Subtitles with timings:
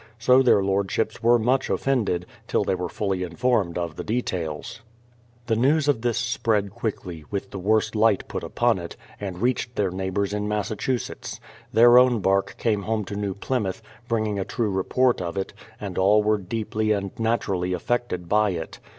[0.17, 4.81] So their Lordships were much ofifended, till they were fully informed of the details.
[5.45, 9.75] The news of this spread quickly, with the worst light put upon it, and reached
[9.75, 11.39] their neighbours in Massachusetts.
[11.71, 15.99] Their own bark came home to New Plymouth, bringing a true report of it, and
[15.99, 18.79] all were deeply and naturally affected by it.